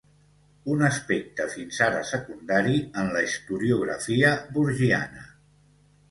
Un 0.75 0.79
aspecte 0.85 1.43
fins 1.55 1.81
ara 1.87 1.99
secundari 2.11 2.79
en 3.01 3.11
la 3.17 3.21
historiografia 3.25 4.31
borgiana. 4.57 5.27